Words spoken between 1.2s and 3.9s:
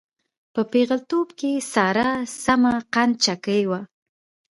کې ساره سمه قند چکۍ وه.